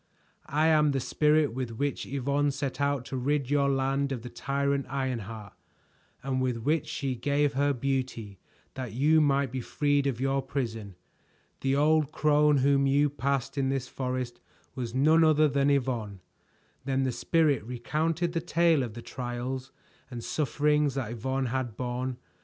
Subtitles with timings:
[0.49, 4.31] "I am the Spirit with which Yvonne set out to rid your land of the
[4.31, 5.53] tyrant Ironheart,
[6.23, 8.39] and with which she gave her beauty
[8.73, 10.95] that you might be freed of your prison.
[11.59, 14.39] The old crone whom you passed in this forest
[14.73, 16.21] was none other than Yvonne."
[16.83, 19.71] Then the Spirit recounted the tale of the trials
[20.09, 22.17] and sufferings that Yvonne had borne.